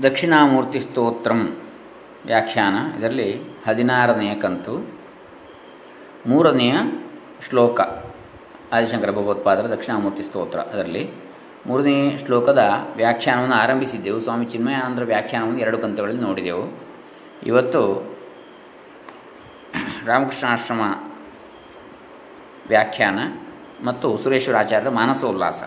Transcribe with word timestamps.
ದಕ್ಷಿಣಾಮೂರ್ತಿ 0.00 0.80
ಸ್ತೋತ್ರಂ 0.80 1.40
ವ್ಯಾಖ್ಯಾನ, 2.26 2.76
ಇದರಲ್ಲಿ 2.98 3.42
ಹದಿನಾರನೆಯ 3.66 4.34
ಕಂತು, 4.34 4.74
ಮೂರನೆಯ 6.26 6.74
ಶ್ಲೋಕ, 7.48 7.80
ಆದಿಶಂಕರ 8.72 9.10
ಭಗವತ್ಪಾದರ 9.10 9.66
ದಕ್ಷಿಣಾಮೂರ್ತಿ 9.66 10.22
ಸ್ತೋತ್ರ, 10.22 10.58
ಅದರಲ್ಲಿ 10.58 11.04
ಮೂರನೇ 11.66 12.16
ಶ್ಲೋಕದ 12.24 12.62
ವ್ಯಾಖ್ಯಾನವನ್ನು 12.96 13.54
ಆರಂಭಿಸಿದ್ದೆವು, 13.54 14.20
ಸ್ವಾಮಿ 14.20 14.44
ಚಿನ್ಮಯಾನಂದರ 14.44 15.04
ವ್ಯಾಖ್ಯಾನವನ್ನು 15.04 15.60
ಎರಡು 15.60 15.78
ಕಂತುಗಳಲ್ಲಿ 15.78 16.22
ನೋಡಿದೆವು. 16.22 16.64
ಇವತ್ತು 17.46 17.82
ರಾಮಕೃಷ್ಣಾಶ್ರಮ 20.06 20.80
ವ್ಯಾಖ್ಯಾನ 22.68 23.20
ಮತ್ತು 23.84 24.18
ಸುರೇಶ್ವರಾಚಾರ್ಯರ 24.18 24.88
ಮಾನಸೋಲ್ಲಾಸ, 24.88 25.62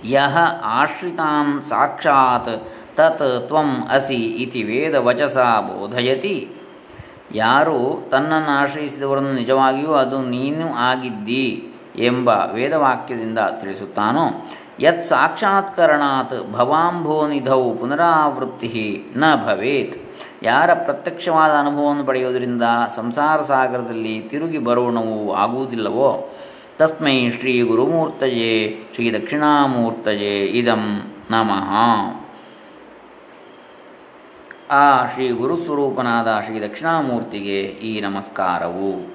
ಯಹ 0.05 0.39
ಆಶ್ರಿತಾನ್ 0.63 1.63
ಸಾಕ್ಷಾತ್ 1.63 2.69
ತತ್ 2.97 3.49
ತ್ವಂ 3.49 3.87
ಅಸಿ 3.91 4.15
ಇತಿ 4.15 4.63
ವೇದವಚಸ 4.63 5.37
ಬೋಧಯತಿ. 5.37 6.56
ಯಾರು 7.35 8.09
ತನ್ನನ್ನು 8.11 8.51
ಆಶ್ರಯಿಸಿದವರನ್ನು 8.51 9.33
ನಿಜವಾಗಿಯೂ 9.33 9.93
ಅದು 9.93 10.23
ನೀನು 10.23 10.75
ಆಗಿದ್ದಿ 10.75 11.69
ಎಂಬ 11.99 12.29
ವೇದವಾಕ್ಯದಿಂದ 12.29 13.39
ತಿಳಿಸುತ್ತಾನೋ? 13.61 14.47
ಯತ್ 14.81 15.05
ಸಾಕ್ಷಾತ್ಕರಣಾತ್ 15.05 16.53
ಭವಾಂಭೋನಿಧೌ 16.53 17.75
ಪುನರಾವೃತ್ತಿ 17.75 19.05
ನ 19.17 19.25
ಭವೇತ್. 19.47 19.99
ಯಾರ 20.43 20.75
ಪ್ರತ್ಯಕ್ಷವಾದ 20.75 21.51
ಅನುಭವವನ್ನು 21.51 22.05
ಪಡೆಯುವುದರಿಂದ 22.05 22.63
ಸಂಸಾರ 22.97 23.43
ಸಾಗರದಲ್ಲಿ 23.43 24.21
ತಿರುಗಿ 24.21 24.59
ಬರೋಣವು 24.59 25.35
ಆಗುವುದಿಲ್ಲವೋ? 25.35 26.31
ತಸ್ಮೈ 26.79 27.31
ಶ್ರೀ 27.31 27.63
ಗುರುಮೂರ್ತಯೇ 27.63 28.85
ಶ್ರೀ 28.95 29.13
ದಕ್ಷಿಣಾಮೂರ್ತಯೇ 29.13 30.45
ಇದಂ 30.45 31.13
ನಮಃ. 31.31 31.73
ಆ 34.71 35.07
ಶ್ರೀ 35.07 35.31
ಗುರುಸ್ವರೂಪನಾದ 35.31 36.43
ಶ್ರೀ 36.45 36.61
ದಕ್ಷಿಣಾಮೂರ್ತಿಗೆ 36.61 37.61
ಈ 37.61 38.01
ನಮಸ್ಕಾರವು. 38.01 39.11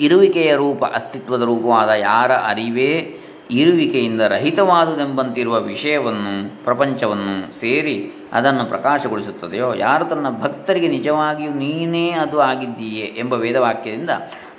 ಇರುವಿಕೆಯ 0.00 0.56
ರೂಪ 0.56 0.84
ಅಸ್ತಿತ್ವದ 0.84 1.42
ರೂಪವಾದ 1.42 1.88
ಯಾರ 1.88 2.32
ಅರಿವೇ 2.32 3.18
ಇರುವಿಕೆಯಿಂದ 3.50 4.20
ರಹಿತವಾದುದೆಂಬಂತಿರುವ 4.20 5.60
ವಿಷಯವನ್ನು, 5.60 6.64
ಪ್ರಪಂಚವನ್ನು 6.64 7.60
ಸೇರಿ 7.60 8.12
ಅದನ್ನು 8.32 8.64
ಪ್ರಕಾಶಗೊಳಿಸುತ್ತದೆಯೋ, 8.64 9.74
ಯಾರು 9.74 10.04
ತನ್ನ 10.04 10.26
ಭಕ್ತರಿಗೆ 10.40 10.88
ನಿಜವಾಗಿಯೂ 10.88 11.52
ನೀನೇ 11.52 12.10
ಅದು 12.10 12.40
ಆಗಿದ್ದೀಯೇ 12.40 13.14
ಎಂಬ 13.18 13.32
ವೇದವಾಕ್ಯದಿಂದ 13.32 14.10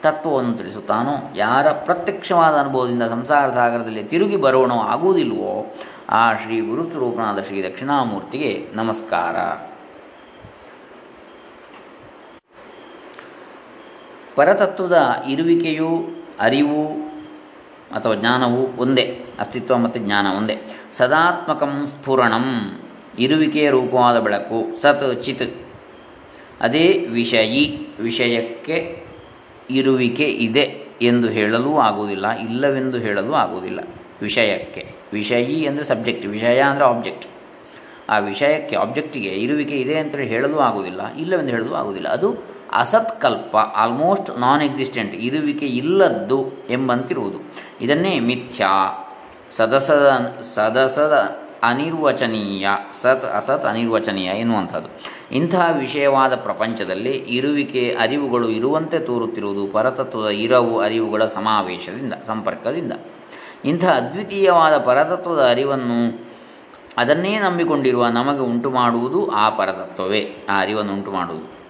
ತತ್ವವನ್ನು 0.03 0.53
ತಿಳಿಸುತ್ತಾನೋ, 0.53 1.33
ಯಾರ 1.35 1.72
ಪ್ರತ್ಯಕ್ಷವಾದ 1.72 2.55
ಅನುಭವದಿಂದ 2.55 3.03
ಸಂಸಾರ 3.03 3.49
ಸಾಗರದಲ್ಲಿ 3.49 4.03
ತಿರುಗಿ 4.03 4.35
ಬರೋಣೋ 4.35 4.75
ಆಗುವುದಿಲ್ವೋ 4.75 5.75
ಆ 6.09 6.33
ಶ್ರೀ 6.33 6.59
ಗುರುಸ್ವರೂಪನಾದ 6.59 7.41
ಶ್ರೀ 7.41 7.63
ದಕ್ಷಿಣಾಮೂರ್ತಿಗೆ 7.63 8.67
ನಮಸ್ಕಾರ. 8.73 9.35
ಪರತತ್ವದ 14.35 14.97
ಇರುವಿಕೆಯು 15.29 15.91
ಅರಿವು 16.40 16.84
ಅಥವಾ 17.96 18.16
ಜ್ಞಾನವು 18.16 18.62
ಒಂದೇ, 18.78 19.06
ಅಸ್ತಿತ್ವ 19.40 19.78
ಮತ್ತು 19.78 20.00
ಜ್ಞಾನ 20.00 20.28
ಒಂದೇ. 20.38 20.56
ಸದಾತ್ಮಕಂ 20.97 21.88
ಸ್ಫುರಣಂ, 21.88 22.47
ಇರುವಿಕೆಯ 23.19 23.69
ರೂಪವಾದ 23.69 24.19
ಬೆಳಕು, 24.19 24.59
ಸತ್ 24.81 25.23
ಚಿತ್. 25.23 25.46
ಅದೇ 26.62 27.06
ವಿಷಯಿ, 27.09 27.63
ವಿಷಯಕ್ಕೆ 28.00 28.78
ಇರುವಿಕೆ 29.69 30.28
ಇದೆ 30.47 30.66
ಎಂದು 31.02 31.28
ಹೇಳಲೂ 31.28 31.78
ಆಗುವುದಿಲ್ಲ, 31.78 32.38
ಇಲ್ಲವೆಂದು 32.40 32.97
ಹೇಳಲು 32.97 33.34
ಆಗುವುದಿಲ್ಲ. 33.34 33.79
ವಿಷಯಕ್ಕೆ, 34.22 34.81
ವಿಷಯಿ 35.13 35.67
ಅಂದರೆ 35.67 35.85
ಸಬ್ಜೆಕ್ಟ್, 35.85 36.25
ವಿಷಯ 36.25 36.59
ಅಂದರೆ 36.59 36.85
ಆಬ್ಜೆಕ್ಟ್. 36.85 37.25
ಆ 38.09 38.17
ವಿಷಯಕ್ಕೆ, 38.19 38.75
ಆಬ್ಜೆಕ್ಟಿಗೆ 38.75 39.29
ಇರುವಿಕೆ 39.29 39.75
ಇದೆ 39.75 40.00
ಅಂತೇಳಿ 40.00 40.28
ಹೇಳಲು 40.28 40.59
ಆಗುವುದಿಲ್ಲ, 40.59 41.16
ಇಲ್ಲವೆಂದು 41.16 41.52
ಹೇಳಲು 41.52 41.73
ಆಗುವುದಿಲ್ಲ. 41.75 42.07
ಅದು 42.07 42.29
ಅಸತ್ಕಲ್ಪ 42.75 43.57
ಆಲ್ಮೋಸ್ಟ್ 43.57 44.39
ನಾನ್ 44.39 44.61
ಎಕ್ಸಿಸ್ಟೆಂಟ್ 44.61 45.15
ಇರುವಿಕೆ 45.15 45.65
ಇಲ್ಲದ್ದು 45.65 46.51
ಎಂಬಂತಿರುವುದು. 46.69 47.37
ಇದನ್ನೇ 47.81 48.19
ಮಿಥ್ಯಾ. 48.19 49.01
ಸದಸದ 49.57 50.35
ಸದಸದ 50.55 51.35
ಅನಿರ್ವಚನೀಯ, 51.63 52.67
ಸತ್, 53.01 53.25
ಅಸತ್ 53.25 53.65
ಅನಿರ್ವಚನೀಯ 53.65 54.25
ಎನ್ನುವಂಥದ್ದು. 54.25 54.89
ಇಂತಹ 55.35 55.75
ವಿಷಯವಾದ 55.77 56.35
ಪ್ರಪಂಚದಲ್ಲಿ 56.35 57.11
ಇರುವಿಕೆ 57.11 57.97
ಅರಿವುಗಳು 57.99 58.49
ಇರುವಂತೆ 58.49 58.99
ತೋರುತ್ತಿರುವುದು 58.99 59.67
ಪರತತ್ವದ 59.67 60.29
ಇರವು 60.29 60.79
ಅರಿವುಗಳ 60.79 61.25
ಸಮಾವೇಶದಿಂದ, 61.25 62.13
ಸಂಪರ್ಕದಿಂದ. 62.27 62.93
ಇಂಥ 63.65 63.85
ಅದ್ವಿತೀಯವಾದ 63.85 64.77
ಪರತತ್ವದ 64.77 65.47
ಅರಿವನ್ನು, 65.49 66.25
ಅದನ್ನೇ 66.97 67.39
ನಂಬಿಕೊಂಡಿರುವ 67.39 68.07
ನಮಗೆ 68.07 68.39
ಉಂಟು 68.39 68.69
ಮಾಡುವುದು 68.69 69.31
ಆ 69.31 69.49
ಪರತತ್ವವೇ, 69.49 70.37
ಆ 70.49 70.61
ಅರಿವನ್ನು 70.61 70.93
ಉಂಟು 70.93 71.11
ಮಾಡುವುದು 71.11 71.64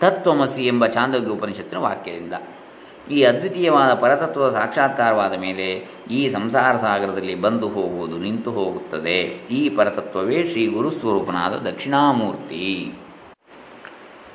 ತತ್ವಮಸಿ 0.00 0.66
ಎಂಬ 0.66 0.86
ಚಾಂದೋಗ್ಯ 0.86 1.28
ಉಪನಿಷತ್ತಿನ 1.28 1.78
ವಾಕ್ಯದಿಂದ. 1.78 2.32
ಈ 3.10 3.22
ಅದ್ವಿತೀಯವಾದ 3.22 3.94
ಪರತತ್ವದ 3.94 4.52
ಸಾಕ್ಷಾತ್ಕಾರವಾದ 4.52 5.34
ಮೇಲೆ 5.38 5.88
ಈ 6.10 6.28
ಸಂಸಾರ 6.28 6.76
ಸಾಗರದಲ್ಲಿ 6.76 7.34
ಬಂದು 7.34 7.68
ಹೋಗುವುದು, 7.68 8.18
ನಿಂತು 8.18 8.50
ಹೋಗುತ್ತದೆ. 8.50 9.20
ಈ 9.50 9.68
ಪರತತ್ವವೇ 9.68 10.44
ಶ್ರೀ 10.44 10.66
ಗುರುಸ್ವರೂಪನಾದ 10.66 11.52
ದಕ್ಷಿಣಾಮೂರ್ತಿ. 11.52 12.92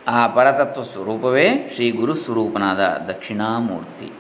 ಆ 0.07 0.27
ಪರತತ್ವ 0.27 0.83
ಸ್ವರೂಪವೇ 0.83 1.71
ಶ್ರೀ 1.75 1.91
ಗುರುಸ್ವರೂಪನಾದ 1.91 2.79
ದಕ್ಷಿಣಾಮೂರ್ತಿ. 3.07 4.11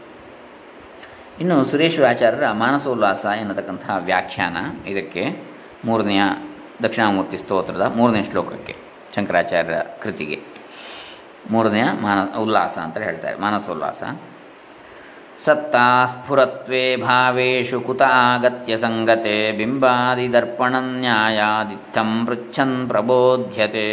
ಇನ್ನು 1.39 1.65
ಸುರೇಶ್ವರಾಚಾರ್ಯರ 1.65 2.43
ಮಾನಸೋಲ್ಲಾಸ 2.51 3.25
ಎನ್ನತಕ್ಕಂತಹ 3.25 3.97
ವ್ಯಾಖ್ಯಾನ 3.99 4.57
ಇದಕ್ಕೆ 4.87 5.43
ಮೂರನೆಯ 5.85 6.21
ದಕ್ಷಿಣಾಮೂರ್ತಿ 6.83 7.37
ಸ್ತೋತ್ರದ 7.37 7.93
ಮೂರನೇ 7.95 8.23
ಶ್ಲೋಕಕ್ಕೆ 8.23 8.75
ಶಂಕರಾಚಾರ್ಯರ 9.15 9.79
ಕೃತಿಗೆ. 10.03 10.54
ಮೂರನೆಯ 11.51 11.83
ಮಾನ 11.83 12.37
ಉಲ್ಲಾಸ 12.37 12.77
ಅಂತ 12.77 12.97
ಹೇಳ್ತಾರೆ, 12.97 13.39
ಮಾನಸೋಲ್ಲಾಸ. 13.39 14.03
ಸತ್ತಾ 15.45 16.05
ಸ್ಫುರತ್ವೇ 16.05 16.95
ಭಾವೇಶು 16.95 17.81
ಕುತ 17.81 18.01
ಆಗತ್ಯ 18.01 18.77
ಸಂಗತೆ 18.77 19.51
ಬಿಂಬಾದಿದರ್ಪಣ 19.51 20.75
ನ್ಯಾಯಾದಿತ್ತಂ 20.79 22.25
ಪೃಚ್ಛನ್ 22.25 22.89
ಪ್ರಬೋಧ್ಯತೆ. 22.89 23.89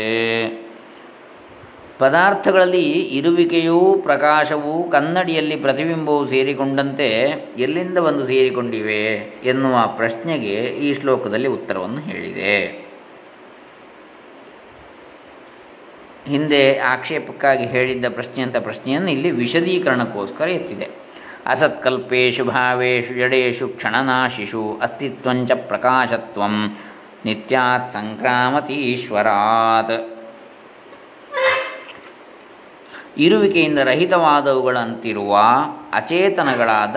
ಪದಾರ್ಥಗಳಲ್ಲಿ 1.98 2.90
ಇರುವಿಕೆಯೂ 2.90 3.96
ಪ್ರಕಾಶವೂ 4.02 4.82
ಕನ್ನಡಿಯಲ್ಲಿ 4.82 5.56
ಪ್ರತಿಬಿಂಬವು 5.56 6.28
ಸೇರಿಕೊಂಡಂತೆ 6.28 7.08
ಎಲ್ಲಿಂದ 7.58 7.98
ಬಂದು 7.98 8.26
ಸೇರಿಕೊಂಡಿವೆ 8.26 9.02
ಎನ್ನುವ 9.44 9.86
ಪ್ರಶ್ನೆಗೆ 9.86 10.54
ಈ 10.54 11.00
ಶ್ಲೋಕದಲ್ಲಿ 11.00 11.48
ಉತ್ತರವನ್ನು 11.48 11.98
ಹೇಳಿದೆ. 11.98 12.81
ಹಿಂದೆ 16.26 16.78
ಆಕ್ಷೇಪಕ್ಕಾಗಿ 16.78 17.66
ಹೇಳಿದ್ದ 17.66 18.04
ಪ್ರಶ್ನೆಯಂಥ 18.08 18.56
ಪ್ರಶ್ನೆಯನ್ನು 18.56 19.10
ಇಲ್ಲಿ 19.10 19.30
ವಿಶದೀಕರಣಕ್ಕೋಸ್ಕರ 19.30 20.48
ಎತ್ತಿದೆ. 20.48 20.88
ಅಸತ್ಕಲ್ಪೇಶು 21.46 22.44
ಭಾವೇಶು 22.44 23.14
ಜಡೇಶು 23.14 23.68
ಕ್ಷಣನಾಶಿಷು 23.68 24.78
ಅಸ್ತಿತ್ವಂಚ 24.82 25.50
ಪ್ರಕಾಶತ್ವಂ 25.50 26.78
ನಿತ್ಯಾತ್ 27.24 27.92
ಸಂಕ್ರಾಮತೀಶ್ವರಾತ್. 27.92 30.12
ಇರುವಿಕೆಯಿಂದ 33.18 33.78
ರಹಿತವಾದವುಗಳಂತಿರುವ 33.78 35.38
ಅಚೇತನಗಳಾದ 35.92 36.96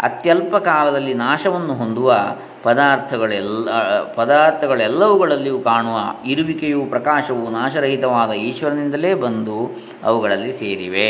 ಅತ್ಯಲ್ಪ 0.00 0.56
ಕಾಲದಲ್ಲಿ 0.56 1.14
ನಾಶವನ್ನು 1.14 1.74
ಹೊಂದುವ 1.74 2.16
ಪದಾರ್ಥಗಳೆಲ್ಲ, 2.64 3.68
ಪದಾರ್ಥಗಳೆಲ್ಲವುಗಳಲ್ಲಿಯೂ 4.14 5.58
ಕಾಣುವ 5.58 5.98
ಇರುವಿಕೆಯು 6.26 6.84
ಪ್ರಕಾಶವು 6.84 7.50
ನಾಶರಹಿತವಾದ 7.50 8.32
ಈಶ್ವರನಿಂದಲೇ 8.32 9.14
ಬಂದು 9.14 9.58
ಅವುಗಳಲ್ಲಿ 10.04 10.52
ಸೇರಿವೆ. 10.52 11.08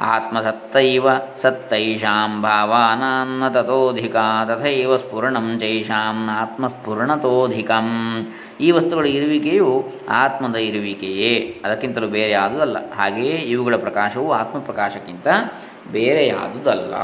ಆತ್ಮಸತ್ತೈವ 0.00 1.06
ಸತ್ತೈಷಾಂ 1.42 2.42
ಭಾವಾನಾನ್ನ 2.42 3.48
ತಥೋಧಿಕ 3.48 4.16
ತಥೈವ 4.48 4.96
ಸ್ಫುರಣಂ 4.96 5.58
ಚೈಷಾಂ 5.60 6.18
ಆತ್ಮಸ್ಫುರಣತೋಧಿಕಂ. 6.30 7.88
ಈ 8.60 8.70
ವಸ್ತುಗಳ 8.70 9.06
ಇರುವಿಕೆಯು 9.06 9.70
ಆತ್ಮದ 10.08 10.56
ಇರುವಿಕೆಯೇ, 10.56 11.32
ಅದಕ್ಕಿಂತಲೂ 11.64 12.08
ಬೇರೆ 12.08 12.34
ಆದುದಲ್ಲ 12.34 12.78
ಹಾಗೆಯೇ 12.94 13.36
ಇವುಗಳ 13.52 13.76
ಪ್ರಕಾಶವು 13.76 14.32
ಆತ್ಮಪ್ರಕಾಶಕ್ಕಿಂತ 14.32 15.28
ಬೇರೆಯಾದುದಲ್ಲ. 15.92 16.94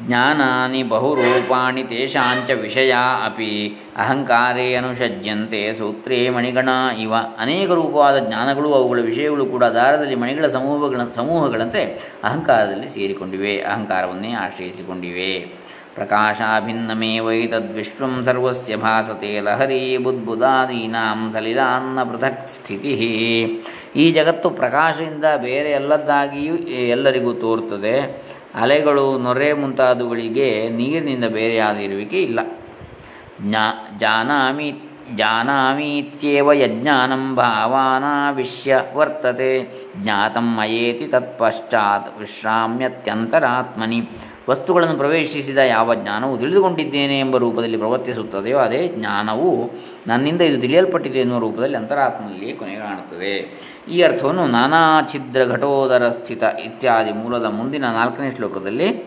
ಜ್ಞಾನಾನಿ 0.00 0.82
ಬಹುರೂಪಾಣಿ 0.82 1.82
ತೇಷಾಂಚ 1.82 2.50
ವಿಷಯ 2.50 2.94
ಅಪಿ 3.24 3.82
ಅಹಂಕಾರೇ 3.96 4.74
ಅನುಷಜ್ಯಂತೆ 4.74 5.74
ಸೂತ್ರೇ 5.74 6.28
ಮಣಿಗಣ 6.28 6.68
ಇವ. 6.98 7.14
ಅನೇಕ 7.14 7.70
ರೂಪವಾದ 7.70 8.18
ಜ್ಞಾನಗಳು, 8.18 8.74
ಅವುಗಳ 8.74 9.00
ವಿಷಯಗಳು 9.00 9.46
ಕೂಡ 9.46 9.64
ದಾರದಲ್ಲಿ 9.64 10.14
ಮಣಿಗಳ 10.14 10.48
ಸಮೂಹಗಳ 10.48 11.00
ಸಮೂಹಗಳಂತೆ 11.14 12.12
ಅಹಂಕಾರದಲ್ಲಿ 12.24 12.88
ಸೇರಿಕೊಂಡಿವೆ, 12.88 13.60
ಅಹಂಕಾರವನ್ನೇ 13.60 14.32
ಆಶ್ರಯಿಸಿಕೊಂಡಿವೆ. 14.32 15.64
ಪ್ರಕಾಶಾಭಿನ್ನಮೇವೈತದ್ವಿಶ್ವಂ 15.94 18.24
ಸರ್ವಸ್ಯ 18.24 18.76
ಭಾಸತೆ 18.76 19.40
ಲಹರಿ 19.40 19.96
ಬುದ್ಬುದಾದೀನಾಂ 19.96 21.30
ಸಲಿಲಾನ್ನ 21.32 22.10
ಪೃಥಕ್ 22.10 22.48
ಸ್ಥಿತಿ. 22.48 23.62
ಈ 23.96 24.10
ಜಗತ್ತು 24.10 24.50
ಪ್ರಕಾಶದಿಂದ 24.50 25.24
ಬೇರೆ 25.36 25.70
ಎಲ್ಲದ್ದಾಗಿಯೂ 25.70 26.68
ಎಲ್ಲರಿಗೂ 26.68 27.32
ತೋರುತ್ತದೆ. 27.32 28.24
ಅಲೆಗಳು 28.54 29.18
ನೊರೆ 29.18 29.52
ಮುಂತಾದವುಗಳಿಗೆ 29.52 30.68
ನೀರಿನಿಂದ 30.68 31.24
ಬೇರೆಯಾದ 31.24 31.76
ಇರುವಿಕೆ 31.76 32.22
ಇಲ್ಲ. 32.22 32.40
ಜ್ಞಾ, 33.42 33.96
ಜಾನಾಮಿ, 34.00 34.74
ಜಾನಾಮೀತ್ಯೇವ 35.16 36.52
ಯಜ್ಞಾನಂ 36.52 37.34
ಭಾವಾನಾವಿಶ್ಯ 37.34 38.82
ವರ್ತತೆ. 38.94 39.68
ಜ್ಞಾತಂ 39.96 40.56
ಮಯೇತಿ 40.56 41.06
ತತ್ಪಶ್ಚಾತ್ 41.06 42.20
ವಿಶ್ರಾಮ್ಯತ್ಯಂತರಾತ್ಮನಿ. 42.20 44.08
ವಸ್ತುಗಳನ್ನು 44.50 44.96
ಪ್ರವೇಶಿಸಿದ 44.96 45.58
ಯಾವ 45.58 45.94
ಜ್ಞಾನವು 45.94 46.38
ತಿಳಿದುಕೊಂಡಿದ್ದೇನೆ 46.38 47.20
ಎಂಬ 47.20 47.36
ರೂಪದಲ್ಲಿ 47.36 47.76
ಪ್ರವರ್ತಿಸುತ್ತದೆಯೋ 47.76 48.58
ಅದೇ 48.58 48.92
ಜ್ಞಾನವು 48.94 49.70
ನನ್ನಿಂದ 50.06 50.40
ಇದು 50.40 50.60
ತಿಳಿಯಲ್ಪಟ್ಟಿದೆ 50.60 51.18
ಎನ್ನುವ 51.18 51.38
ರೂಪದಲ್ಲಿ 51.38 51.76
ಅಂತರಾತ್ಮನಲ್ಲಿಯೇ 51.76 52.52
ಕೊನೆಗಾಣುತ್ತದೆ. 52.52 53.64
ಈ 53.88 54.02
ಅರ್ಥವನ್ನು 54.02 54.46
ನಾನಾ 54.46 55.00
ಛಿದ್ರ 55.12 55.44
ಘಟೋದರ 55.44 56.08
ಸ್ಥಿತ 56.08 56.42
ಇತ್ಯಾದಿ 56.42 57.12
ಮೂಲದ 57.12 57.44
ಮುಂದಿನ 57.44 57.84
ನಾಲ್ಕನೇ 57.84 58.30
ಶ್ಲೋಕದಲ್ಲಿ 58.30 59.04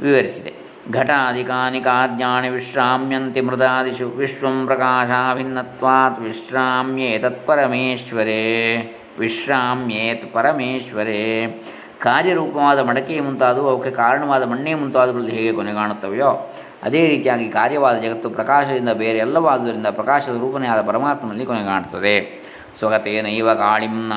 ವಿವರಿಸಿದೆ. 0.00 0.52
ಘಟಾಧಿಕಾನಿ 0.92 1.80
ಕಾರ್ಯಾಣಿ 1.80 2.48
ವಿಶ್ರಾಮ್ಯಂತಿ 2.48 3.40
ಮೃದಾದಿಷು 3.40 4.08
ವಿಶ್ವಂ 4.08 4.66
ಪ್ರಕಾಶಾಭಿನ್ನತ್ವಾತ್ 4.66 6.20
ವಿಶ್ರಾಮ್ಯೇತತ್ 6.20 7.46
ಪರಮೇಶ್ವರೇ, 7.46 8.42
ವಿಶ್ರಾಮ್ಯೇತ್ 9.18 10.32
ಪರಮೇಶ್ವರೇ. 10.32 11.46
ಕಾರ್ಯರೂಪವಾದ 12.00 12.78
ಮಡಕೆ 12.78 13.20
ಮುಂತಾದವು, 13.20 13.68
ಅವಕ್ಕೆ 13.68 13.90
ಕಾರಣವಾದ 13.90 14.42
ಮಣ್ಣೇ 14.42 14.74
ಮುಂತಾದವುಗಳಲ್ಲಿ 14.74 15.32
ಹೇಗೆ 15.32 15.52
ಕೊನೆಗಾಣುತ್ತವೆಯೋ 15.52 16.52
ಅದೇ 16.82 17.06
ರೀತಿಯಾಗಿ 17.06 17.48
ಕಾರ್ಯವಾದ 17.48 17.96
ಜಗತ್ತು 17.96 18.30
ಪ್ರಕಾಶದಿಂದ 18.30 18.88
ಬೇರೆ 18.88 19.18
ಎಲ್ಲವಾದುದರಿಂದ 19.18 19.86
ಪ್ರಕಾಶದ 19.86 20.36
ರೂಪನೇ 20.40 20.66
ಆದ 20.66 20.86
ಪರಮಾತ್ಮನಲ್ಲಿ 20.86 21.46
ಕೊನೆಗಾಣುತ್ತದೆ 21.46 22.43
ಸ್ವಗತೇನೈವ 22.78 23.54
ಕಾಳಿಂನ 23.54 24.14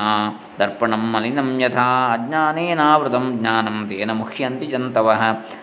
ದರ್ಪಣಂ 0.58 1.02
ಮಲಿನಂ 1.12 1.50
ಯಥಾ 1.60 1.88
ಅಜ್ಞಾನೇನಾವೃತಂ 2.12 3.26
ಜ್ಞಾನಂ 3.38 3.76
ತೇನ 3.88 4.10
ಮುಖ್ಯಂತಿ 4.12 4.66
ಜಂತವಃ. 4.66 5.22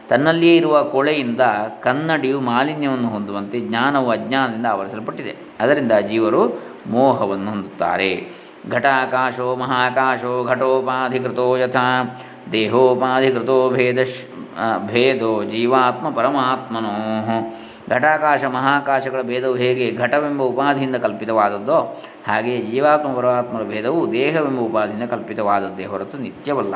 ತನ್ನಲ್ಲಿಯೇ 0.10 0.56
ಇರುವ 0.56 0.84
ಕೊಳೆಯಿಂದ 0.84 1.44
ಕನ್ನಡಿಯು 1.80 2.40
ಮಾಲಿನ್ಯವನ್ನು 2.42 3.08
ಹೊಂದುವಂತೆ 3.08 3.60
ಜ್ಞಾನವು 3.60 4.10
ಅಜ್ಞಾನದಿಂದ 4.10 4.66
ಆವರಿಸಲ್ಪಟ್ಟಿದೆ. 4.66 5.36
ಅದರಿಂದ 5.60 5.92
ಜೀವರು 6.10 6.42
ಮೋಹವನ್ನು 6.88 7.50
ಹೊಂದುತ್ತಾರೆ. 7.50 8.12
ಘಟಾಕಾಶೋ 8.72 9.56
ಮಹಾಕಾಶೋ 9.56 10.44
ಘಟೋಪಾಧಿಕೃತೋ 10.44 11.48
ಯಥಾ 11.58 11.86
ದೇಹೋಪಾಧಿಕೃತೋ 12.52 13.58
ಭೇದ 13.70 14.00
ಭೇದೋ 14.88 15.32
ಜೀವಾತ್ಮ 15.44 16.10
ಪರಮಾತ್ಮನೋ. 16.10 16.96
ಘಟಾಕಾಶ 17.90 18.44
ಮಹಾಕಾಶಗಳ 18.46 19.22
ಭೇದವು 19.22 19.56
ಹೇಗೆ 19.56 19.86
ಘಟವೆಂಬ 19.96 20.42
ಉಪಾಧಿಯಿಂದ 20.42 20.96
ಕಲ್ಪಿತವಾದದ್ದೋ 20.96 21.78
ಹಾಗೆಯೇ 22.28 22.62
ಜೀವಾತ್ಮ 22.62 23.10
ಪರಮಾತ್ಮರ 23.16 23.64
ಭೇದವು 23.64 24.00
ದೇಹವೆಂಬ 24.12 24.60
ಉಪಾಧಿಯಿಂದ 24.60 25.06
ಕಲ್ಪಿತವಾದದ್ದೇ 25.10 25.86
ಹೊರತು 25.86 26.18
ನಿತ್ಯವಲ್ಲ. 26.18 26.76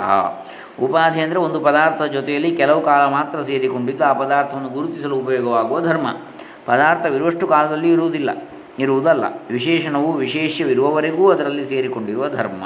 ಉಪಾಧಿ 0.79 1.19
ಅಂದರೆ 1.21 1.39
ಒಂದು 1.39 1.59
ಪದಾರ್ಥ 1.59 2.01
ಜೊತೆಯಲ್ಲಿ 2.01 2.51
ಕೆಲವು 2.55 2.81
ಕಾಲ 2.81 3.01
ಮಾತ್ರ 3.09 3.41
ಸೇರಿಕೊಂಡಿದ್ದು 3.41 4.03
ಆ 4.05 4.13
ಪದಾರ್ಥವನ್ನು 4.13 4.69
ಗುರುತಿಸಲು 4.69 5.15
ಉಪಯೋಗವಾಗುವ 5.15 5.79
ಧರ್ಮ. 5.81 6.07
ಪದಾರ್ಥವಿರುವಷ್ಟು 6.65 7.47
ಕಾಲದಲ್ಲಿ 7.47 7.91
ಇರುವುದಿಲ್ಲ, 7.91 8.29
ಇರುವುದಲ್ಲ. 8.79 9.23
ವಿಶೇಷಣವು 9.49 10.11
ವಿಶೇಷವಿರುವವರೆಗೂ 10.13 11.31
ಅದರಲ್ಲಿ 11.31 11.65
ಸೇರಿಕೊಂಡಿರುವ 11.65 12.29
ಧರ್ಮ. 12.29 12.63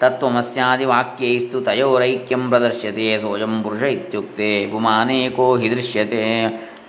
ತತ್ವಮಸ್ಯಾದಿ 0.00 0.84
ವಾಕ್ಯೈಸ್ತು 0.84 1.60
ತಯೋರೈಕ್ಯಂ 1.60 2.48
ಪ್ರದರ್ಶ್ಯತೆ 2.48 3.20
ಸೋಯಂ 3.20 3.62
ಪುರುಷ 3.62 3.82
ಇತ್ಯುಕ್ತೆ. 3.82 4.50
ಪುಮಾನೇಕೋ 4.72 5.56
ಹಿ 5.56 5.68
ದೃಶ್ಯತೆ. 5.76 6.22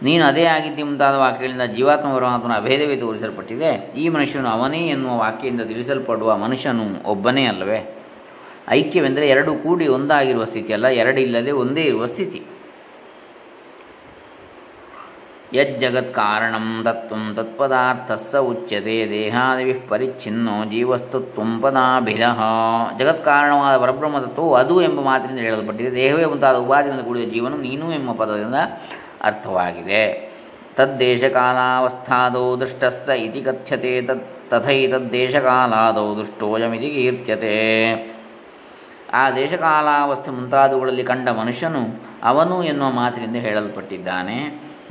ನೀನು 0.03 0.23
ಅದೇ 0.25 0.45
ಆಗಿದ್ದಿ 0.45 0.83
ಮುಂತಾದ 0.83 1.15
ವಾಕ್ಯಗಳಿಂದ 1.15 1.65
ಜೀವಾತ್ಮ 1.75 2.07
ಪರಮಾತ್ಮನ 2.15 2.55
ಅಭೇದವೇ 2.57 2.95
ತೋರಿಸಲ್ಪಟ್ಟಿದೆ. 2.95 3.69
ಈ 3.97 4.09
ಮನುಷ್ಯನು 4.09 4.49
ಅವನೇ 4.49 4.81
ಎನ್ನುವ 4.87 5.13
ವಾಕ್ಯದಿಂದ 5.17 5.61
ತಿಳಿಸಲ್ಪಡುವ 5.61 6.37
ಮನುಷ್ಯನು 6.37 6.85
ಒಬ್ಬನೇ 7.09 7.45
ಅಲ್ಲವೇ? 7.45 7.79
ಐಕ್ಯವೆಂದರೆ 8.69 9.25
ಎರಡು 9.29 9.55
ಕೂಡಿ 9.55 9.87
ಒಂದಾಗಿರುವ 9.87 10.43
ಸ್ಥಿತಿ 10.43 10.73
ಅಲ್ಲ, 10.73 10.87
ಎರಡಿಲ್ಲದೆ 10.87 11.51
ಒಂದೇ 11.51 11.81
ಇರುವ 11.81 12.05
ಸ್ಥಿತಿ. 12.05 12.41
ಯಜ್ಜಗತ್ಕಾರಣಂ 15.53 16.67
ತತ್ವಂ 16.85 17.23
ತತ್ಪದಾರ್ಥಸ್ಸ 17.35 18.35
ಉಚ್ಯತೆ 18.35 18.95
ದೇಹಾದಿ 19.09 19.73
ಪರಿಚ್ಛಿನ್ನೋ 19.89 20.55
ಜೀವಸ್ತುತ್ವಂ 20.65 21.51
ಜಗತ್ 22.99 23.25
ಕಾರಣವಾದ 23.25 23.75
ಪರಬ್ರಹ್ಮ 23.77 24.19
ತತ್ವವು 24.19 24.55
ಅದು 24.55 24.81
ಎಂಬ 24.81 24.99
ಮಾತಿನಿಂದ 25.01 25.39
ಹೇಳಲ್ಪಟ್ಟಿದೆ. 25.39 25.91
ದೇಹವೇ 25.95 26.25
ಮುಂತಾದ 26.25 26.55
ಉಪಾದಿಯಿಂದ 26.55 27.01
ಕೂಡಿದ 27.01 27.29
ಜೀವನು 27.29 27.57
ನೀನು 27.57 27.93
ಎಂಬ 27.93 28.11
ಪದದಿಂದ 28.11 28.55
ಅರ್ಥವಾಗಿದೆ. 29.23 30.33
ತದ್ದೇಶಕಾಲಾವಸ್ಥಾದೌ 30.75 32.55
ದೃಷ್ಟಸ್ಸ 32.55 33.09
ಇತಿ 33.09 33.41
ಕಥ್ಯತೆ 33.41 34.01
ತತ್ 34.01 34.49
ತಥೈತದ್ದೇಶಕಾಲಾದೌ 34.49 36.15
ದುಷ್ಟೋಯಮಿತಿ 36.15 36.89
ಕೀರ್ತ್ಯತೆ. 36.89 37.57
ಆ 39.13 39.31
ದೇಶಕಾಲಾವಸ್ಥೆ 39.31 40.31
ಮುಂತಾದವುಗಳಲ್ಲಿ 40.31 41.03
ಕಂಡ 41.03 41.29
ಮನುಷ್ಯನು 41.29 41.83
ಅವನು 42.23 42.63
ಎನ್ನುವ 42.63 42.91
ಮಾತಿನಿಂದ 42.91 43.35
ಹೇಳಲ್ಪಟ್ಟಿದ್ದಾನೆ. 43.35 44.37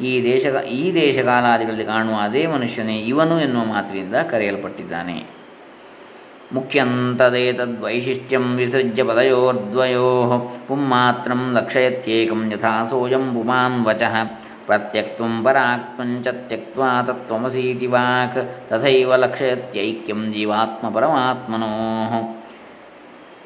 ಈ 0.00 0.22
ದೇಶ 0.22 0.64
ಈ 0.64 0.94
ದೇಶಕಾಲಾದಿಗಳಲ್ಲಿ 0.94 1.84
ಕಾಣುವ 1.84 2.14
ಅದೇ 2.20 2.46
ಮನುಷ್ಯನೇ 2.46 2.96
ಇವನು 2.98 3.40
ಎನ್ನುವ 3.40 3.64
ಮಾತಿನಿಂದ 3.64 4.14
ಕರೆಯಲ್ಪಟ್ಟಿದ್ದಾನೆ. 4.30 5.41
ಮುಖ್ಯಂತದೇತದ್ವೈಶಿಷ್ಟ್ಯಂ 6.54 8.56
ವಿಸೃಜ್ಯ 8.56 9.02
ಪದಯೋರ್ದ್ವಯೋ. 9.02 10.52
ಪುಂಮಾತ್ರಂ 10.68 11.52
ಲಕ್ಷಯತ್ಯೇಕಂ 11.52 12.52
ಯಥಾ 12.52 12.86
ಸೋಯಂ 12.86 13.34
ಪುಮಾನ್ 13.34 13.84
ವಚಃ. 13.84 14.14
ಪ್ರತ್ಯಕ್ತ್ವಂ 14.66 15.42
ಪರಾಕ್ತ್ವಂಚ 15.42 16.28
ತ್ಯಕ್ತ್ವಾ 16.28 17.02
ತತ್ವಮಸೀತಿ 17.02 17.86
ವಾಕ್. 17.86 18.70
ತಥೈವ 18.70 19.16
ಲಕ್ಷಯತ್ಯೈಕ್ಯಂ 19.16 20.32
ಜೀವಾತ್ಮ 20.32 20.90
ಪರಮಾತ್ಮನೋ. 20.90 22.38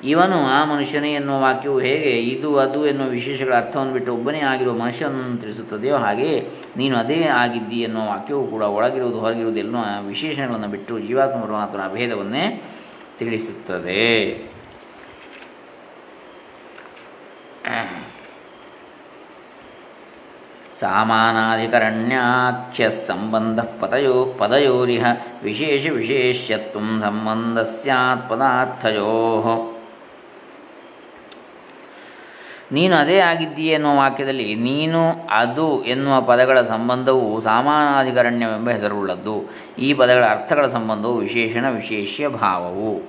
ಇವನು 0.04 0.46
ಆ 0.46 0.64
ಮನುಷ್ಯನೇ 0.64 1.14
ಎನ್ನುವ 1.14 1.40
ವಾಕ್ಯವು 1.40 1.78
ಹೇಗೆ? 1.78 2.10
ಇದು 2.10 2.58
ಅದು 2.58 2.86
ಎನ್ನುವ 2.86 3.08
ವಿಶೇಷಗಳ 3.08 3.54
ಅರ್ಥವನ್ನು 3.54 3.92
ಬಿಟ್ಟು 3.92 4.14
ಒಬ್ಬನೇ 4.14 4.40
ಆಗಿರುವ 4.40 4.74
ಮನುಷ್ಯನನ್ನು 4.74 5.40
ತಿಳಿಸುತ್ತದೆಯೋ 5.40 5.96
ಹಾಗೆಯೇ 5.96 6.48
ನೀನು 6.76 6.98
ಅದೇ 6.98 7.24
ಆಗಿದ್ದಿ 7.24 7.76
ಎನ್ನುವ 7.76 8.08
ವಾಕ್ಯವು 8.08 8.46
ಕೂಡ 8.46 8.62
ಒಳಗಿರುವುದು 8.62 9.20
ಹೊರಗಿರುವುದು 9.20 9.58
ಎನ್ನುವ 9.58 10.06
ವಿಶೇಷಗಳನ್ನು 10.06 10.68
ಬಿಟ್ಟು 10.68 10.98
ಜೀವಾತ್ಮ 10.98 11.40
ಪರಮಾತ್ಮನ 11.40 11.80
ಅಭೇದವನ್ನೇ 11.80 12.62
ತಿಳಿಸುತ್ತದೆ 13.19 14.01
ಸಾಮಾನಾಧಿಕರಣ್ಯಾಖ್ಯ 21.53 22.89
ಸಂಬಂಧ 22.89 23.59
ಪದಯೋ 23.59 24.33
ಪದಯೋರಿಹ 24.39 25.05
ವಿಶೇಷ 25.43 25.85
ನೀನು 32.72 32.96
ಅದೇ 32.96 33.18
ಆಗಿದ್ದೀಯ 33.18 33.72
ಎನ್ನುವ 33.72 33.96
ವಾಕ್ಯದಲ್ಲಿ 33.96 34.54
ನೀನು, 34.54 35.28
ಅದು 35.30 35.84
ಎನ್ನುವ 35.84 36.20
ಪದಗಳ 36.20 36.62
ಸಂಬಂಧವು 36.62 37.40
ಸಾಮಾನಾಧಿಕರಣ್ಯವೆಂಬ 37.40 38.70
ಹೆಸರುಳ್ಳದ್ದು. 38.70 39.50
ಈ 39.78 39.94
ಪದಗಳ 39.94 40.24
ಅರ್ಥಗಳ 40.24 40.66
ಸಂಬಂಧವು 40.66 41.16
ವಿಶೇಷಣ, 41.16 41.70
ವಿಶೇಷ್ಯ 41.70 42.28
ಭಾವವು. 42.28 43.02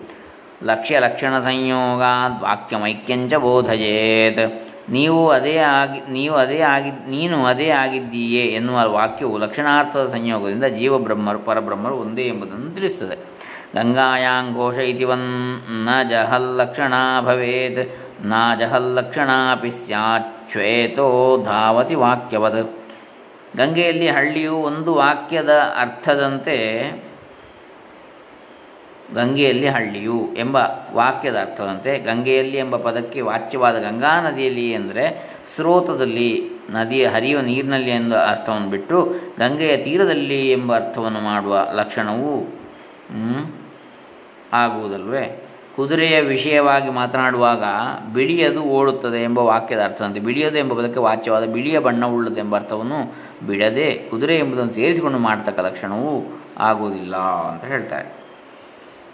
ಲಕ್ಷ್ಯ, 0.64 1.00
ಲಕ್ಷಣ 1.00 1.40
ಸಂಯೋಗಾದ್ 1.40 2.44
ವಾಕ್ಯಮೈಕ್ಯಂಚ 2.44 3.34
ಬೋಧಯೇತ್. 3.34 4.68
ನೀವು 4.92 5.30
ಅದೇ 5.30 5.58
ಆಗಿ, 5.58 6.12
ನೀವು 6.12 6.36
ಅದೇ 6.36 6.60
ಆಗಿ, 6.60 6.90
ನೀನು 6.90 7.46
ಅದೇ 7.46 7.70
ಆಗಿದ್ದೀಯೇ 7.70 8.42
ಎನ್ನುವ 8.42 8.92
ವಾಕ್ಯವು 8.92 9.38
ಲಕ್ಷಣಾರ್ಥದ 9.38 10.06
ಸಂಯೋಗದಿಂದ 10.06 10.64
ಜೀವಬ್ರಹ್ಮರು, 10.64 11.40
ಪರಬ್ರಹ್ಮರು 11.40 11.96
ಒಂದೇ 11.96 12.22
ಎಂಬುದನ್ನು 12.22 12.76
ತಿಳಿಸ್ತದೆ. 12.76 13.38
ಗಂಗಾಯಾಂಘೋಷ 13.76 14.76
ಇತಿವನ್ನ 14.76 15.90
ಜಹಲ್ಲಕ್ಷಣ 16.10 16.94
ಭವೇತ್. 17.22 18.07
ನ 18.26 18.34
ಜಹಲ್ಲಕ್ಷಣಾಪಿ 18.60 19.72
ಸ್ಯಾಚ್ವೇತೋ 19.72 21.38
ಧಾವತಿ 21.44 21.96
ವಾಕ್ಯವದ 21.96 22.70
ಗಂಗೆಯಲ್ಲಿ 23.58 24.08
ಹಳ್ಳಿಯು 24.08 24.56
ಒಂದು 24.56 24.96
ವಾಕ್ಯದ 24.96 25.54
ಅರ್ಥದಂತೆ 25.78 26.58
ಗಂಗೆಯಲ್ಲಿ 29.16 29.68
ಹಳ್ಳಿಯು 29.68 30.30
ಎಂಬ 30.38 30.58
ವಾಕ್ಯದ 30.94 31.40
ಅರ್ಥದಂತೆ 31.40 32.00
ಗಂಗೆಯಲ್ಲಿ 32.00 32.58
ಎಂಬ 32.58 32.76
ಪದಕ್ಕೆ 32.76 33.22
ವಾಚ್ಯವಾದ 33.22 33.80
ಗಂಗಾ 33.80 34.22
ನದಿಯಲ್ಲಿ 34.22 34.74
ಅಂದರೆ 34.74 35.36
ಸ್ರೋತದಲ್ಲಿ 35.56 36.50
ನದಿಯ 36.70 37.08
ಹರಿಯುವ 37.08 37.42
ನೀರಿನಲ್ಲಿ 37.42 37.92
ಎಂಬ 37.92 38.16
ಅರ್ಥವನ್ನು 38.16 38.70
ಬಿಟ್ಟು 38.70 39.14
ಗಂಗೆಯ 39.40 39.78
ತೀರದಲ್ಲಿ 39.78 40.52
ಎಂಬ 40.52 40.76
ಅರ್ಥವನ್ನು 40.76 41.20
ಮಾಡುವ 41.20 41.68
ಲಕ್ಷಣವು 41.74 42.46
ಆಗುವುದಲ್ವೇ? 44.54 45.47
ಕುದುರೆಯ 45.78 46.22
ವಿಷಯವಾಗಿ 46.22 46.90
ಮಾತನಾಡುವಾಗ 46.90 47.64
ಬಿಳಿಯದು 48.14 48.62
ಓಡುತ್ತದೆ 48.62 49.24
ಎಂಬ 49.24 49.40
ವಾಕ್ಯದ 49.40 49.84
ಅರ್ಥದಂತೆ 49.84 50.20
ಬಿಳಿಯದು 50.20 50.58
ಎಂಬ 50.58 50.74
ಪದಕ್ಕೆ 50.74 51.00
ವಾಚ್ಯವಾದ 51.00 51.46
ಬಿಳಿಯ 51.46 51.80
ಬಣ್ಣವುಳ್ಳದು 51.80 52.38
ಎಂಬ 52.38 52.56
ಅರ್ಥವನ್ನು 52.56 53.16
ಬಿಡದೆ 53.48 54.08
ಕುದುರೆ 54.10 54.38
ಎಂಬುದನ್ನು 54.38 54.74
ಸೇರಿಸಿಕೊಂಡು 54.74 55.20
ಮಾಡತಕ್ಕ 55.20 55.60
ಲಕ್ಷಣವೂ 55.60 56.40
ಆಗುವುದಿಲ್ಲ 56.60 57.16
ಅಂತ 57.16 57.66
ಹೇಳ್ತಾರೆ. 57.66 58.18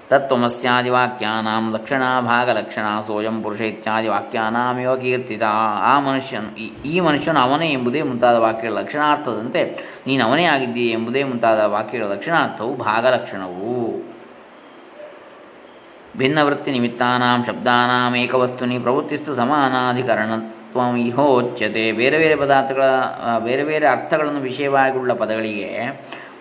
ತತ್ವಮಸ್ಯಾದಿ 0.09 0.89
ವಾಕ್ಯಾನಾಂ 0.89 1.73
ಲಕ್ಷಣ 1.73 2.21
ಭಾಗಲಕ್ಷಣ 2.21 3.01
ಸೋಯಂ 3.07 3.43
ಪುರುಷ 3.43 3.61
ಇತ್ಯಾದಿ 3.61 4.07
ವಾಕ್ಯಾನಾಮಿವ 4.07 4.95
ಕೀರ್ತಿತ. 4.95 5.43
ಆ 5.81 5.99
ಮನುಷ್ಯನು, 5.99 6.57
ಈ 6.85 6.99
ಮನುಷ್ಯನು 6.99 7.39
ಅವನೇ 7.39 7.71
ಎಂಬುದೇ 7.71 8.01
ಮುಂತಾದ 8.01 8.35
ವಾಕ್ಯಗಳ 8.35 8.77
ಲಕ್ಷಣಾರ್ಥದಂತೆ. 8.77 9.63
ನೀನು 10.07 10.25
ಅವನೇ 10.25 10.43
ಆಗಿದ್ದೀಯ 10.43 10.91
ಎಂಬುದೇ 10.91 11.23
ಮುಂತಾದ 11.23 11.59
ವಾಕ್ಯಗಳ 11.59 12.05
ಲಕ್ಷಣಾರ್ಥವು 12.05 12.77
ಭಾಗಲಕ್ಷಣವು 12.77 14.02
ಭಿನ್ನವೃತ್ತಿ 16.17 16.71
ನಿಮಿತ್ತಾನಾಂ 16.71 17.45
ಶಬ್ದಾನಾಂ 17.47 18.15
ಏಕವಸ್ತುನಿ 18.15 18.79
ಪ್ರವೃತ್ತಿಸ್ತು 18.79 19.35
ಸಮಾನಾಧಿಕರಣತ್ವ 19.35 20.79
ಇಹೋಚ್ಯತೆ 20.97 21.91
ಬೇರೆ 21.91 22.17
ಬೇರೆ 22.17 22.35
ಪದಾರ್ಥಗಳ 22.35 22.83
ಬೇರೆ 23.37 23.63
ಬೇರೆ 23.63 23.87
ಅರ್ಥಗಳನ್ನು 23.87 24.39
ವಿಷಯವಾಗಿಳ್ಳ 24.39 25.13
ಪದಗಳಿಗೆ 25.13 25.69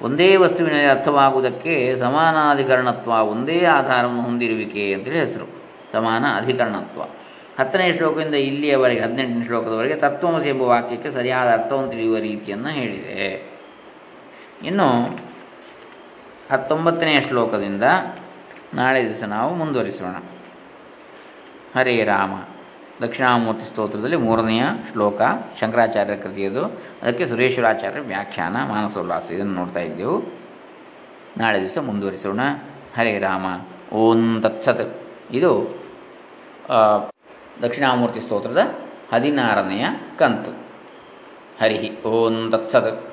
ಒಂದೇ 0.03 0.37
ವಸ್ತುವಿನಲ್ಲಿ 0.37 0.85
ಅರ್ಥವಾಗುವುದಕ್ಕೆ 0.85 1.97
ಸಮಾನಾಧಿಕರಣತ್ವ, 1.97 3.11
ಒಂದೇ 3.11 3.65
ಆಧಾರವನ್ನು 3.65 4.23
ಹೊಂದಿರುವಿಕೆ 4.23 4.95
ಅಂತೇಳಿ 4.95 5.19
ಹೆಸರು. 5.19 5.47
ಸಮಾನ 5.93 6.25
ಅಧಿಕರಣತ್ವ. 6.37 7.03
ಹತ್ತನೇ 7.59 7.93
ಶ್ಲೋಕದಿಂದ 7.93 8.35
ಇಲ್ಲಿಯವರೆಗೆ, 8.35 9.01
ಹದಿನೆಂಟನೇ 9.01 9.45
ಶ್ಲೋಕದವರೆಗೆ 9.47 9.95
ತತ್ವಮಸಿ 9.95 10.49
ಎಂಬ 10.49 10.63
ವಾಕ್ಯಕ್ಕೆ 10.63 11.11
ಸರಿಯಾದ 11.11 11.49
ಅರ್ಥವನ್ನು 11.53 11.91
ತಿಳಿಯುವ 11.91 12.17
ರೀತಿಯನ್ನು 12.17 12.69
ಹೇಳಿದೆ. 12.69 13.51
ಇನ್ನು 14.65 14.89
ಹತ್ತೊಂಬತ್ತನೆಯ 16.51 17.21
ಶ್ಲೋಕದಿಂದ 17.21 17.83
ನಾಳೆ 18.75 19.09
ದಿವಸ 19.09 19.23
ನಾವು 19.23 19.55
ಮುಂದುವರಿಸೋಣ. 19.55 20.15
ಹರೇ 21.79 22.05
ರಾಮ. 22.05 22.33
ದಕ್ಷಿಣಾಮೂರ್ತಿ 23.07 23.67
ಸ್ತೋತ್ರದಲ್ಲಿ 23.67 24.17
ಮೂರನೆಯ 24.17 24.63
ಶ್ಲೋಕ 24.93 25.21
ಶಂಕರಾಚಾರ್ಯ 25.61 26.17
ಕೃತಿಯದು. 26.17 26.65
ಅದಕ್ಕೆ 27.03 27.27
ಸುರೇಶ್ವರಾಚಾರ್ಯ 27.27 28.01
ವ್ಯಾಖ್ಯಾನ, 28.01 28.57
ಮಾನಸೋಲ್ಲಾಸ, 28.69 29.31
ಇದನ್ನು 29.31 29.53
ನೋಡ್ತಾ 29.53 29.81
ಇದ್ದೆವು. 29.81 30.23
ನಾಳೆ 31.39 31.61
ದಿವಸ 31.61 31.79
ಮುಂದುವರಿಸೋಣ. 31.79 32.41
ಹರೇ 32.97 33.19
ರಾಮ. 33.19 33.47
ಓಂ 33.95 34.41
ತತ್ಸತ್. 34.43 35.01
ಇದು 35.31 35.77
ದಕ್ಷಿಣಾಮೂರ್ತಿ 37.63 38.21
ಸ್ತೋತ್ರದ 38.21 38.75
ಹದಿನಾರನೆಯ 39.15 39.87
ಕಂತು. 40.19 40.51
ಹರಿ 41.61 42.03
ಓಂ 42.07 42.51
ತತ್ಸತ್. 42.51 43.11